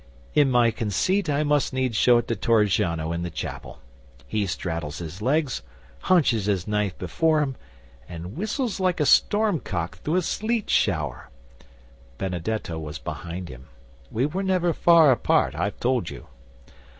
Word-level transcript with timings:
In 0.33 0.49
my 0.49 0.71
conceit 0.71 1.29
I 1.29 1.43
must 1.43 1.73
needs 1.73 1.95
show 1.95 2.17
it 2.17 2.27
to 2.29 2.35
Torrigiano, 2.35 3.11
in 3.11 3.21
the 3.21 3.29
chapel. 3.29 3.77
He 4.25 4.47
straddles 4.47 4.97
his 4.97 5.21
legs, 5.21 5.61
hunches 5.99 6.45
his 6.47 6.67
knife 6.67 6.97
behind 6.97 7.43
him, 7.49 7.55
and 8.09 8.35
whistles 8.35 8.79
like 8.79 8.99
a 8.99 9.05
storm 9.05 9.59
cock 9.59 9.99
through 9.99 10.15
a 10.15 10.21
sleet 10.23 10.71
shower. 10.71 11.29
Benedetto 12.17 12.79
was 12.79 12.97
behind 12.97 13.47
him. 13.49 13.67
We 14.09 14.25
were 14.25 14.41
never 14.41 14.73
far 14.73 15.11
apart, 15.11 15.53
I've 15.53 15.79
told 15.79 16.09
you. 16.09 16.25